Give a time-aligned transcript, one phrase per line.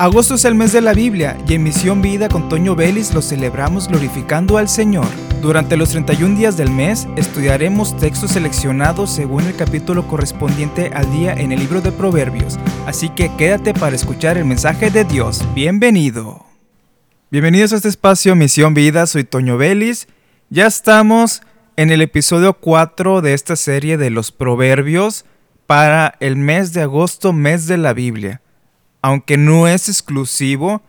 [0.00, 3.20] Agosto es el mes de la Biblia y en Misión Vida con Toño Vélez lo
[3.20, 5.08] celebramos glorificando al Señor.
[5.42, 11.32] Durante los 31 días del mes estudiaremos textos seleccionados según el capítulo correspondiente al día
[11.32, 15.44] en el libro de Proverbios, así que quédate para escuchar el mensaje de Dios.
[15.52, 16.46] Bienvenido.
[17.32, 20.06] Bienvenidos a este espacio Misión Vida, soy Toño Vélez.
[20.48, 21.42] Ya estamos
[21.74, 25.24] en el episodio 4 de esta serie de los Proverbios
[25.66, 28.42] para el mes de agosto, mes de la Biblia
[29.02, 30.82] aunque no es exclusivo,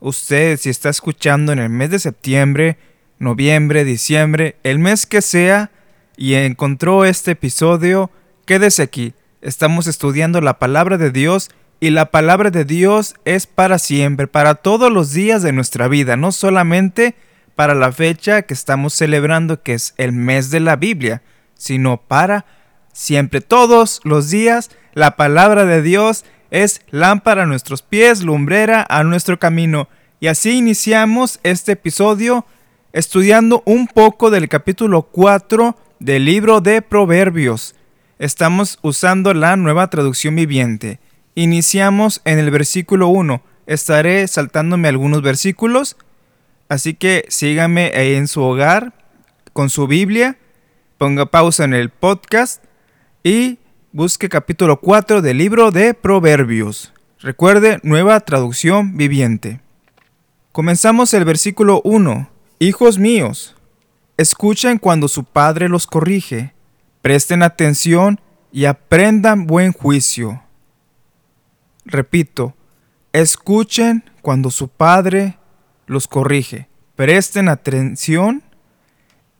[0.00, 2.78] usted si está escuchando en el mes de septiembre,
[3.18, 5.70] noviembre, diciembre, el mes que sea,
[6.16, 8.10] y encontró este episodio,
[8.46, 9.14] quédese aquí.
[9.42, 14.54] Estamos estudiando la palabra de Dios y la palabra de Dios es para siempre, para
[14.54, 17.14] todos los días de nuestra vida, no solamente
[17.54, 21.22] para la fecha que estamos celebrando, que es el mes de la Biblia,
[21.54, 22.46] sino para
[22.92, 29.04] siempre, todos los días, la palabra de Dios es lámpara a nuestros pies, lumbrera a
[29.04, 29.88] nuestro camino.
[30.20, 32.46] Y así iniciamos este episodio
[32.92, 37.74] estudiando un poco del capítulo 4 del libro de Proverbios.
[38.18, 41.00] Estamos usando la nueva traducción viviente.
[41.34, 43.42] Iniciamos en el versículo 1.
[43.66, 45.96] Estaré saltándome algunos versículos,
[46.68, 48.94] así que sígame ahí en su hogar
[49.52, 50.38] con su Biblia,
[50.98, 52.62] ponga pausa en el podcast
[53.22, 53.58] y
[53.96, 56.92] busque capítulo 4 del libro de Proverbios.
[57.18, 59.62] Recuerde, nueva traducción viviente.
[60.52, 62.28] Comenzamos el versículo 1.
[62.58, 63.56] Hijos míos,
[64.18, 66.52] escuchen cuando su padre los corrige,
[67.00, 68.20] presten atención
[68.52, 70.42] y aprendan buen juicio.
[71.86, 72.54] Repito,
[73.14, 75.38] escuchen cuando su padre
[75.86, 78.42] los corrige, presten atención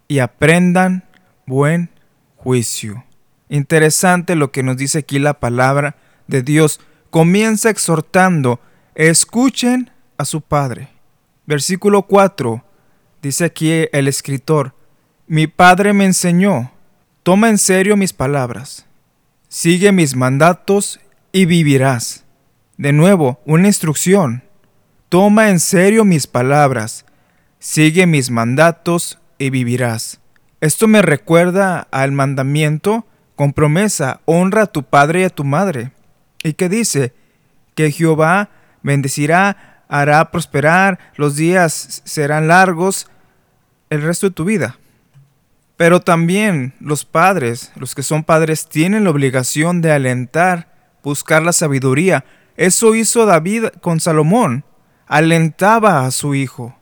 [0.09, 1.05] y aprendan
[1.45, 1.91] buen
[2.37, 3.06] juicio.
[3.48, 6.80] Interesante lo que nos dice aquí la palabra de Dios.
[7.11, 8.61] Comienza exhortando,
[8.94, 10.88] escuchen a su Padre.
[11.47, 12.64] Versículo 4,
[13.22, 14.75] dice aquí el escritor,
[15.28, 16.72] mi Padre me enseñó,
[17.22, 18.87] toma en serio mis palabras,
[19.48, 21.00] sigue mis mandatos
[21.32, 22.25] y vivirás.
[22.76, 24.42] De nuevo, una instrucción,
[25.09, 27.06] toma en serio mis palabras,
[27.60, 30.21] sigue mis mandatos y vivirás.
[30.60, 33.06] Esto me recuerda al mandamiento
[33.36, 35.92] con promesa, honra a tu padre y a tu madre.
[36.42, 37.12] ¿Y qué dice?
[37.74, 38.48] Que Jehová
[38.82, 43.08] bendecirá, hará prosperar, los días serán largos
[43.91, 44.78] el resto de tu vida.
[45.76, 50.72] Pero también los padres, los que son padres, tienen la obligación de alentar,
[51.03, 52.24] buscar la sabiduría.
[52.56, 54.64] Eso hizo David con Salomón.
[55.06, 56.74] Alentaba a su hijo.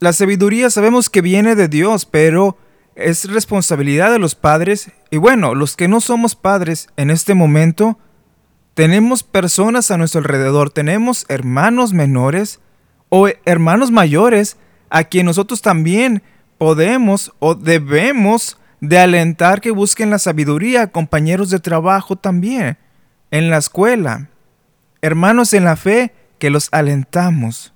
[0.00, 2.58] La sabiduría sabemos que viene de Dios, pero
[2.94, 7.98] es responsabilidad de los padres y bueno, los que no somos padres en este momento,
[8.74, 12.60] tenemos personas a nuestro alrededor, tenemos hermanos menores
[13.08, 14.56] o hermanos mayores
[14.88, 16.22] a quien nosotros también
[16.58, 22.78] podemos o debemos de alentar que busquen la sabiduría, compañeros de trabajo también,
[23.30, 24.28] en la escuela,
[25.00, 27.72] hermanos en la fe que los alentamos.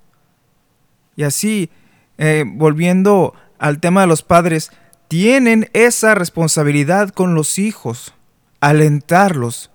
[1.15, 1.69] Y así,
[2.17, 4.71] eh, volviendo al tema de los padres,
[5.07, 8.13] tienen esa responsabilidad con los hijos,
[8.59, 9.71] alentarlos.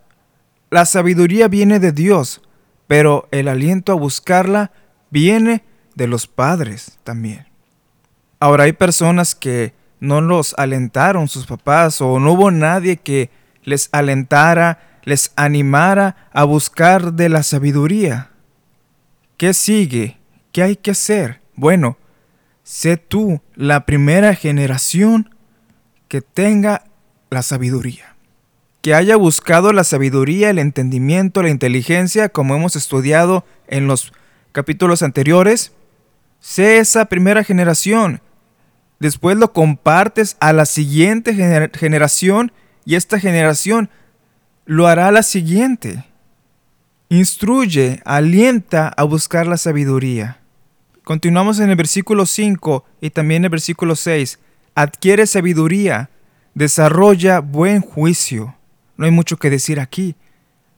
[0.70, 2.42] La sabiduría viene de Dios,
[2.86, 4.72] pero el aliento a buscarla
[5.10, 7.46] viene de los padres también.
[8.40, 13.30] Ahora hay personas que no los alentaron sus papás o no hubo nadie que
[13.62, 18.30] les alentara, les animara a buscar de la sabiduría.
[19.36, 20.18] ¿Qué sigue?
[20.50, 21.40] ¿Qué hay que hacer?
[21.54, 21.96] Bueno,
[22.72, 25.28] sé tú la primera generación
[26.08, 26.84] que tenga
[27.28, 28.16] la sabiduría.
[28.80, 34.14] Que haya buscado la sabiduría, el entendimiento, la inteligencia, como hemos estudiado en los
[34.52, 35.72] capítulos anteriores.
[36.40, 38.22] Sé esa primera generación.
[39.00, 41.34] Después lo compartes a la siguiente
[41.74, 42.52] generación
[42.86, 43.90] y esta generación
[44.64, 46.06] lo hará la siguiente.
[47.10, 50.41] Instruye, alienta a buscar la sabiduría.
[51.04, 54.38] Continuamos en el versículo 5 y también en el versículo 6.
[54.76, 56.10] Adquiere sabiduría,
[56.54, 58.54] desarrolla buen juicio.
[58.96, 60.14] No hay mucho que decir aquí.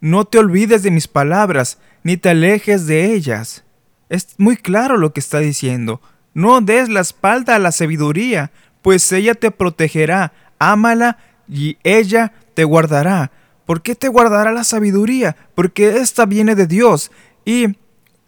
[0.01, 3.65] No te olvides de mis palabras, ni te alejes de ellas.
[4.09, 6.01] Es muy claro lo que está diciendo.
[6.33, 8.51] No des la espalda a la sabiduría,
[8.81, 10.33] pues ella te protegerá.
[10.59, 11.19] Ámala
[11.49, 13.31] y ella te guardará.
[13.67, 15.37] ¿Por qué te guardará la sabiduría?
[15.55, 17.11] Porque esta viene de Dios
[17.45, 17.77] y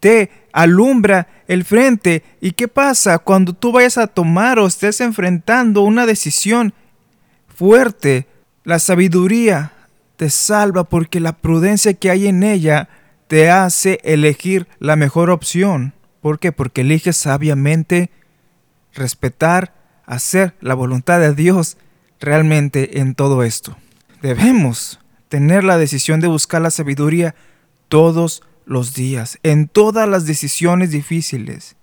[0.00, 2.22] te alumbra el frente.
[2.40, 6.74] ¿Y qué pasa cuando tú vayas a tomar o estés enfrentando una decisión
[7.48, 8.26] fuerte?
[8.64, 9.72] La sabiduría
[10.16, 12.88] te salva porque la prudencia que hay en ella
[13.28, 15.94] te hace elegir la mejor opción.
[16.20, 16.52] ¿Por qué?
[16.52, 18.10] Porque eliges sabiamente
[18.94, 19.74] respetar,
[20.06, 21.76] hacer la voluntad de Dios
[22.20, 23.76] realmente en todo esto.
[24.22, 27.34] Debemos tener la decisión de buscar la sabiduría
[27.88, 28.42] todos
[28.94, 31.76] días, en todas las decisiones difíciles.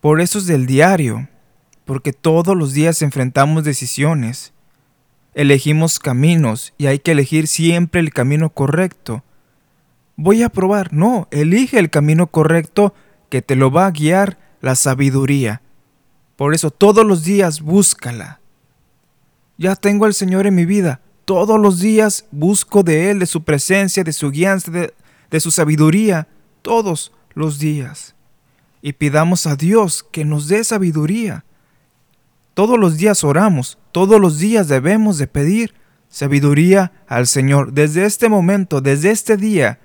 [0.00, 1.28] Por eso es del diario,
[1.84, 4.52] porque todos los días enfrentamos decisiones,
[5.34, 9.24] elegimos caminos y hay que elegir siempre el camino correcto.
[10.16, 12.94] Voy a probar, no, elige el camino correcto
[13.28, 15.62] que te lo va a guiar la sabiduría.
[16.36, 18.40] Por eso todos los días búscala.
[19.56, 21.00] Ya tengo al Señor en mi vida.
[21.24, 24.94] Todos los días busco de Él, de su presencia, de su guianza, de,
[25.30, 26.28] de su sabiduría.
[26.62, 28.14] Todos los días.
[28.82, 31.44] Y pidamos a Dios que nos dé sabiduría.
[32.54, 35.74] Todos los días oramos, todos los días debemos de pedir
[36.08, 37.72] sabiduría al Señor.
[37.72, 39.78] Desde este momento, desde este día,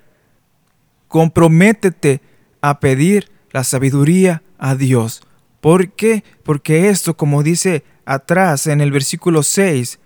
[1.08, 2.22] comprométete
[2.62, 5.22] a pedir la sabiduría a Dios.
[5.62, 6.24] ¿Por qué?
[6.44, 10.00] Porque esto, como dice atrás en el versículo 6,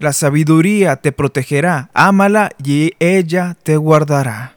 [0.00, 4.56] la sabiduría te protegerá, ámala y ella te guardará.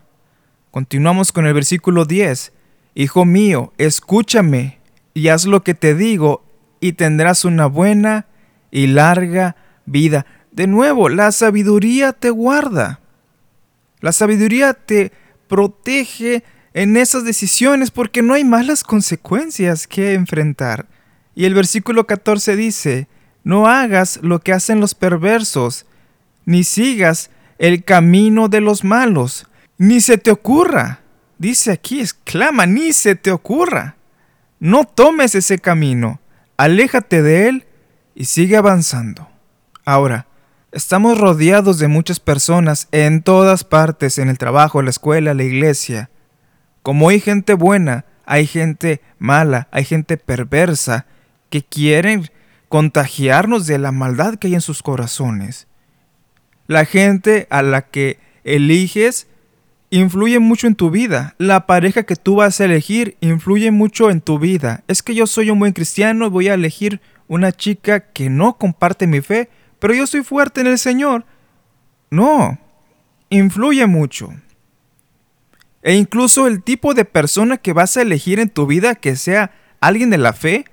[0.71, 2.53] Continuamos con el versículo 10.
[2.95, 4.79] Hijo mío, escúchame
[5.13, 6.45] y haz lo que te digo
[6.79, 8.25] y tendrás una buena
[8.71, 10.25] y larga vida.
[10.53, 13.01] De nuevo, la sabiduría te guarda.
[13.99, 15.11] La sabiduría te
[15.49, 20.87] protege en esas decisiones porque no hay malas consecuencias que enfrentar.
[21.35, 23.09] Y el versículo 14 dice,
[23.43, 25.85] no hagas lo que hacen los perversos,
[26.45, 29.47] ni sigas el camino de los malos,
[29.77, 31.01] ni se te ocurra.
[31.37, 33.95] Dice aquí, exclama, ni se te ocurra.
[34.59, 36.21] No tomes ese camino,
[36.57, 37.65] aléjate de él
[38.15, 39.29] y sigue avanzando.
[39.85, 40.27] Ahora,
[40.71, 46.09] estamos rodeados de muchas personas en todas partes, en el trabajo, la escuela, la iglesia,
[46.83, 51.05] como hay gente buena, hay gente mala, hay gente perversa
[51.49, 52.29] que quieren
[52.73, 55.67] contagiarnos de la maldad que hay en sus corazones.
[56.65, 59.27] La gente a la que eliges
[59.91, 61.35] influye mucho en tu vida.
[61.37, 64.83] La pareja que tú vas a elegir influye mucho en tu vida.
[64.87, 68.57] Es que yo soy un buen cristiano y voy a elegir una chica que no
[68.57, 71.27] comparte mi fe, pero yo soy fuerte en el Señor.
[72.09, 72.57] No,
[73.29, 74.33] influye mucho.
[75.83, 79.51] E incluso el tipo de persona que vas a elegir en tu vida que sea
[79.79, 80.65] alguien de la fe,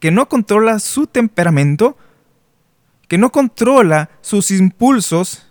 [0.00, 1.96] que no controla su temperamento,
[3.08, 5.46] que no controla sus impulsos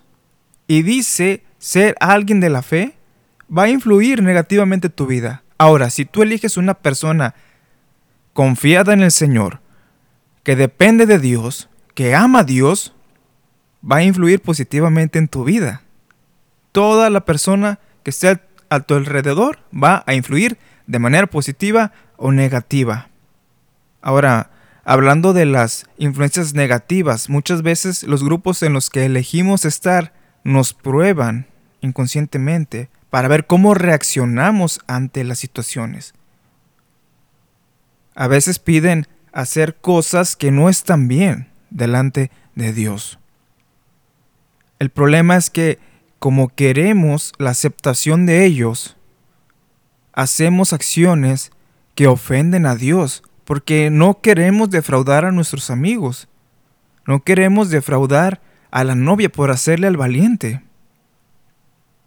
[0.68, 2.96] y dice ser alguien de la fe,
[3.56, 5.44] va a influir negativamente en tu vida.
[5.58, 7.34] Ahora, si tú eliges una persona
[8.34, 9.62] confiada en el Señor,
[10.44, 12.94] que depende de Dios, que ama a Dios,
[13.90, 15.82] va a influir positivamente en tu vida.
[16.72, 18.40] Toda la persona que esté
[18.70, 20.58] a tu alrededor va a influir
[20.88, 23.10] de manera positiva o negativa.
[24.06, 24.52] Ahora,
[24.84, 30.14] hablando de las influencias negativas, muchas veces los grupos en los que elegimos estar
[30.44, 31.48] nos prueban
[31.82, 36.14] inconscientemente para ver cómo reaccionamos ante las situaciones.
[38.14, 43.18] A veces piden hacer cosas que no están bien delante de Dios.
[44.78, 45.80] El problema es que
[46.20, 48.98] como queremos la aceptación de ellos,
[50.14, 51.52] hacemos acciones
[51.96, 56.28] que ofenden a Dios, porque no queremos defraudar a nuestros amigos,
[57.08, 60.62] no queremos defraudar a la novia por hacerle al valiente.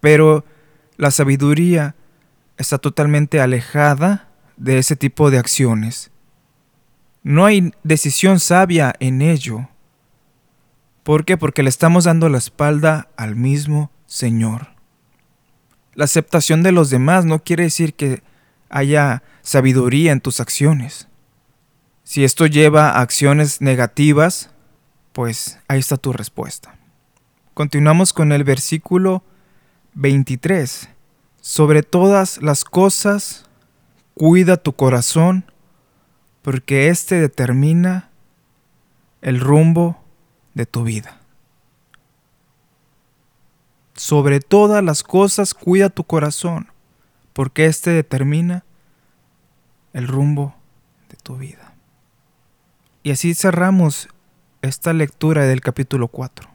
[0.01, 0.45] Pero
[0.97, 1.95] la sabiduría
[2.57, 4.27] está totalmente alejada
[4.57, 6.11] de ese tipo de acciones.
[7.23, 9.69] No hay decisión sabia en ello.
[11.03, 11.37] ¿Por qué?
[11.37, 14.67] Porque le estamos dando la espalda al mismo Señor.
[15.93, 18.21] La aceptación de los demás no quiere decir que
[18.69, 21.08] haya sabiduría en tus acciones.
[22.09, 24.49] Si esto lleva a acciones negativas,
[25.13, 26.75] pues ahí está tu respuesta.
[27.53, 29.21] Continuamos con el versículo
[29.93, 30.89] 23.
[31.39, 33.45] Sobre todas las cosas,
[34.15, 35.51] cuida tu corazón,
[36.41, 38.09] porque éste determina
[39.21, 40.03] el rumbo
[40.55, 41.19] de tu vida.
[43.93, 46.71] Sobre todas las cosas cuida tu corazón,
[47.33, 48.65] porque éste determina
[49.93, 50.55] el rumbo
[51.07, 51.68] de tu vida.
[53.01, 54.09] Y así cerramos
[54.61, 56.49] esta lectura del capítulo 4.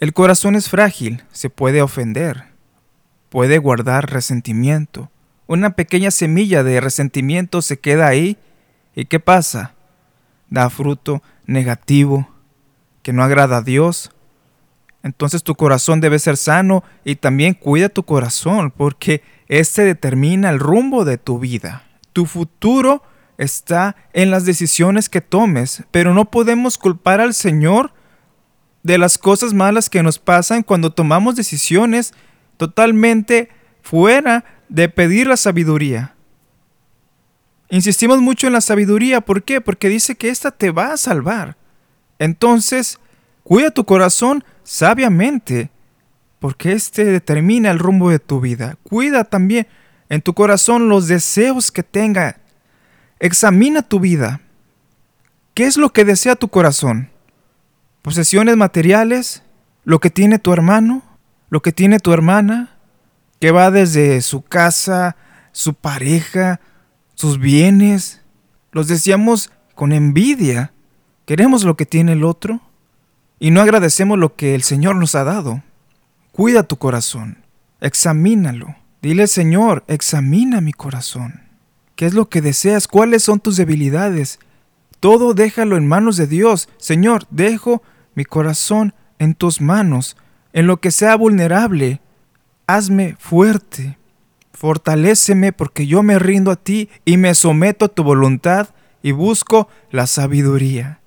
[0.00, 2.46] El corazón es frágil, se puede ofender,
[3.28, 5.10] puede guardar resentimiento.
[5.46, 8.36] Una pequeña semilla de resentimiento se queda ahí
[8.96, 9.74] y ¿qué pasa?
[10.50, 12.28] Da fruto negativo
[13.02, 14.10] que no agrada a Dios
[15.02, 20.58] Entonces tu corazón debe ser sano y también cuida tu corazón porque este determina el
[20.58, 21.84] rumbo de tu vida.
[22.12, 23.02] Tu futuro
[23.38, 27.92] está en las decisiones que tomes, pero no podemos culpar al Señor
[28.82, 32.12] de las cosas malas que nos pasan cuando tomamos decisiones
[32.56, 33.48] totalmente
[33.82, 36.14] fuera de pedir la sabiduría.
[37.70, 39.60] Insistimos mucho en la sabiduría, ¿por qué?
[39.60, 41.56] Porque dice que ésta te va a salvar.
[42.18, 43.00] Entonces,
[43.42, 45.70] cuida tu corazón sabiamente,
[46.38, 48.76] porque éste determina el rumbo de tu vida.
[48.82, 49.66] Cuida también
[50.08, 52.38] en tu corazón los deseos que tenga.
[53.18, 54.40] Examina tu vida.
[55.54, 57.10] ¿Qué es lo que desea tu corazón?
[58.02, 59.42] ¿Posesiones materiales?
[59.84, 61.02] ¿Lo que tiene tu hermano?
[61.48, 62.76] ¿Lo que tiene tu hermana?
[63.40, 65.16] Que va desde su casa,
[65.52, 66.60] su pareja,
[67.14, 68.20] sus bienes.
[68.72, 70.72] Los deseamos con envidia.
[71.26, 72.60] Queremos lo que tiene el otro
[73.38, 75.62] y no agradecemos lo que el Señor nos ha dado.
[76.32, 77.38] Cuida tu corazón,
[77.80, 78.74] examínalo.
[79.02, 81.43] Dile, Señor, examina mi corazón.
[81.96, 82.88] ¿Qué es lo que deseas?
[82.88, 84.38] ¿Cuáles son tus debilidades?
[85.00, 86.68] Todo déjalo en manos de Dios.
[86.76, 87.82] Señor, dejo
[88.14, 90.16] mi corazón en tus manos,
[90.52, 92.00] en lo que sea vulnerable.
[92.66, 93.98] Hazme fuerte.
[94.52, 98.68] Fortaléceme porque yo me rindo a ti y me someto a tu voluntad
[99.02, 101.00] y busco la sabiduría.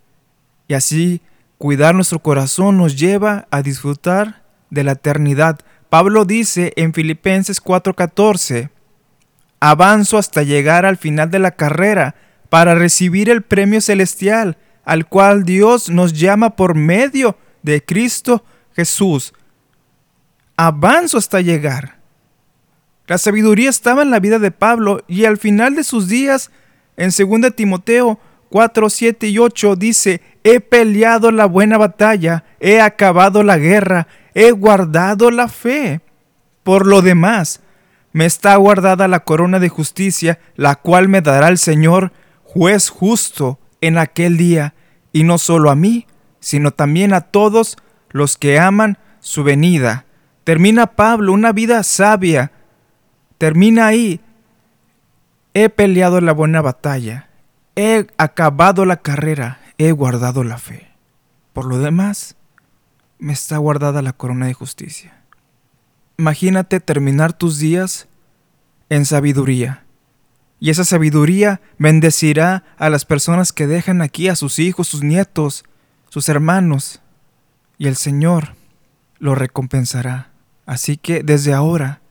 [0.67, 1.21] Y así
[1.57, 5.59] Cuidar nuestro corazón nos lleva a disfrutar de la eternidad.
[5.89, 8.69] Pablo dice en Filipenses 4:14,
[9.59, 12.15] avanzo hasta llegar al final de la carrera
[12.49, 19.33] para recibir el premio celestial al cual Dios nos llama por medio de Cristo Jesús.
[20.55, 21.97] Avanzo hasta llegar.
[23.05, 26.51] La sabiduría estaba en la vida de Pablo y al final de sus días,
[26.95, 28.17] en 2 Timoteo
[28.49, 34.51] 4, 7 y 8 dice, he peleado la buena batalla, he acabado la guerra, he
[34.51, 35.99] guardado la fe.
[36.63, 37.59] Por lo demás,
[38.17, 42.11] me está guardada la corona de justicia, la cual me dará el Señor,
[42.43, 44.73] juez justo, en aquel día,
[45.13, 46.07] y no solo a mí,
[46.39, 47.77] sino también a todos
[48.09, 50.05] los que aman su venida.
[50.43, 52.51] Termina Pablo una vida sabia.
[53.37, 54.21] Termina ahí.
[55.53, 57.27] He peleado la buena batalla
[57.77, 60.89] he acabado la carrera, he guardado la fe.
[61.53, 62.35] Por lo demás,
[63.19, 65.16] me está guardada la corona de justicia.
[66.17, 68.07] Imagínate terminar tus días
[68.89, 69.83] en sabiduría.
[70.59, 75.63] Y esa sabiduría bendecirá a las personas que dejan aquí, a sus hijos, sus nietos,
[76.09, 77.01] sus hermanos.
[77.77, 78.55] Y el Señor
[79.19, 80.31] lo recompensará.
[80.65, 82.01] Así que desde ahora,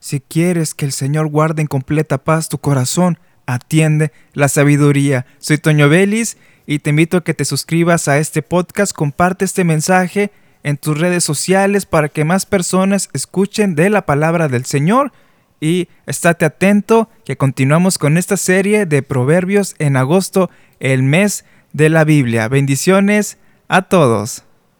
[0.00, 5.26] si quieres que el Señor guarde en completa paz tu corazón, atiende la sabiduría.
[5.38, 9.62] Soy Toño Vélez y te invito a que te suscribas a este podcast, comparte este
[9.62, 15.12] mensaje en tus redes sociales para que más personas escuchen de la palabra del Señor
[15.60, 20.50] y estate atento que continuamos con esta serie de proverbios en agosto,
[20.80, 22.48] el mes de la Biblia.
[22.48, 23.38] Bendiciones
[23.68, 24.44] a todos.